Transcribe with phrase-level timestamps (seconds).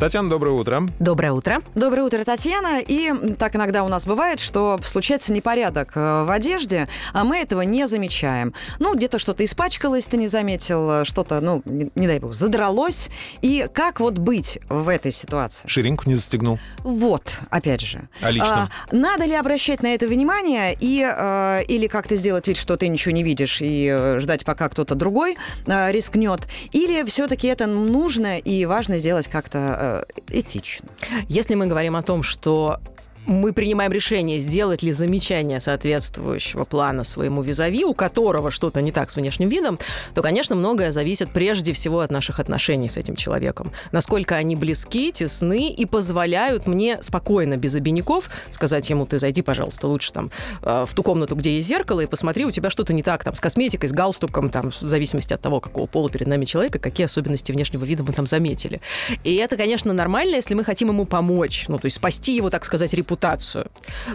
[0.00, 0.88] Татьяна, доброе утро.
[0.98, 1.60] Доброе утро.
[1.74, 2.80] Доброе утро, Татьяна.
[2.80, 7.60] И так иногда у нас бывает, что случается непорядок э, в одежде, а мы этого
[7.60, 8.54] не замечаем.
[8.78, 13.10] Ну, где-то что-то испачкалось, ты не заметил, что-то, ну, не, не дай бог, задралось.
[13.42, 15.68] И как вот быть в этой ситуации?
[15.68, 16.58] Ширинку не застегнул.
[16.78, 18.08] Вот, опять же.
[18.22, 18.70] А лично?
[18.90, 22.88] А, надо ли обращать на это внимание и, э, или как-то сделать вид, что ты
[22.88, 25.36] ничего не видишь и э, ждать, пока кто-то другой
[25.66, 26.48] э, рискнет?
[26.72, 30.88] Или все-таки это нужно и важно сделать как-то э, этично?
[31.28, 32.80] Если мы говорим о том, что
[33.26, 39.10] мы принимаем решение, сделать ли замечание соответствующего плана своему визави, у которого что-то не так
[39.10, 39.78] с внешним видом,
[40.14, 43.72] то, конечно, многое зависит прежде всего от наших отношений с этим человеком.
[43.92, 49.86] Насколько они близки, тесны и позволяют мне спокойно, без обиняков, сказать ему, ты зайди, пожалуйста,
[49.86, 50.30] лучше там
[50.62, 53.34] э, в ту комнату, где есть зеркало, и посмотри, у тебя что-то не так там
[53.34, 57.04] с косметикой, с галстуком, там, в зависимости от того, какого пола перед нами человека, какие
[57.04, 58.80] особенности внешнего вида мы там заметили.
[59.24, 62.64] И это, конечно, нормально, если мы хотим ему помочь, ну, то есть спасти его, так
[62.64, 63.09] сказать, репутацию.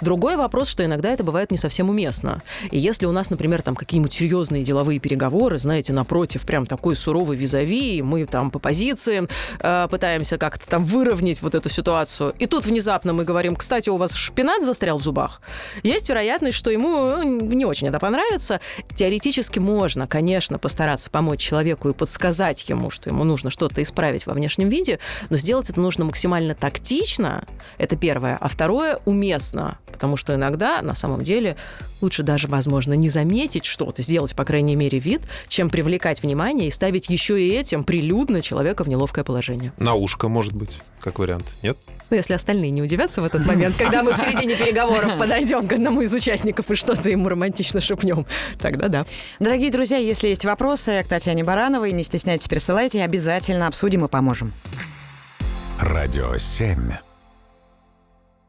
[0.00, 2.42] Другой вопрос, что иногда это бывает не совсем уместно.
[2.70, 7.36] И если у нас, например, там какие-нибудь серьезные деловые переговоры, знаете, напротив, прям такой суровый
[7.36, 9.28] визави, мы там по позициям
[9.60, 13.96] э, пытаемся как-то там выровнять вот эту ситуацию, и тут внезапно мы говорим, кстати, у
[13.96, 15.40] вас шпинат застрял в зубах,
[15.82, 18.60] есть вероятность, что ему ну, не очень это понравится.
[18.96, 24.34] Теоретически можно, конечно, постараться помочь человеку и подсказать ему, что ему нужно что-то исправить во
[24.34, 24.98] внешнем виде,
[25.30, 27.44] но сделать это нужно максимально тактично,
[27.78, 28.36] это первое.
[28.40, 28.48] А
[28.82, 31.56] второе, уместно, потому что иногда, на самом деле,
[32.00, 36.70] лучше даже, возможно, не заметить что-то, сделать, по крайней мере, вид, чем привлекать внимание и
[36.70, 39.72] ставить еще и этим прилюдно человека в неловкое положение.
[39.78, 41.46] На ушко, может быть, как вариант.
[41.62, 41.76] Нет?
[42.10, 45.72] Ну, если остальные не удивятся в этот момент, когда мы в середине переговоров подойдем к
[45.72, 48.26] одному из участников и что-то ему романтично шепнем,
[48.58, 49.06] тогда да.
[49.38, 54.52] Дорогие друзья, если есть вопросы к Татьяне Барановой, не стесняйтесь, присылайте, обязательно обсудим и поможем.
[55.80, 57.11] Радио 7.